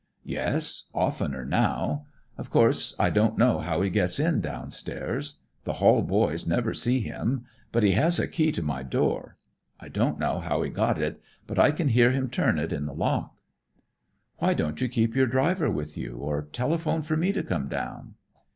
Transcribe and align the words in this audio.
"Yes, 0.25 0.85
oftener, 0.95 1.45
now. 1.45 2.07
Of 2.35 2.49
course 2.49 2.95
I 2.97 3.11
don't 3.11 3.37
know 3.37 3.59
how 3.59 3.83
he 3.83 3.91
gets 3.91 4.19
in 4.19 4.41
down 4.41 4.71
stairs. 4.71 5.35
The 5.63 5.73
hall 5.73 6.01
boys 6.01 6.47
never 6.47 6.73
see 6.73 7.01
him. 7.01 7.45
But 7.71 7.83
he 7.83 7.91
has 7.91 8.17
a 8.17 8.27
key 8.27 8.51
to 8.53 8.63
my 8.63 8.81
door. 8.81 9.37
I 9.79 9.89
don't 9.89 10.17
know 10.17 10.39
how 10.39 10.63
he 10.63 10.71
got 10.71 10.99
it, 10.99 11.21
but 11.45 11.59
I 11.59 11.69
can 11.69 11.89
hear 11.89 12.09
him 12.09 12.31
turn 12.31 12.57
it 12.57 12.73
in 12.73 12.87
the 12.87 12.95
lock." 12.95 13.35
"Why 14.39 14.55
don't 14.55 14.81
you 14.81 14.89
keep 14.89 15.15
your 15.15 15.27
driver 15.27 15.69
with 15.69 15.95
you, 15.95 16.15
or 16.17 16.41
telephone 16.51 17.03
for 17.03 17.15
me 17.15 17.31
to 17.33 17.43
come 17.43 17.67
down?" 17.67 18.15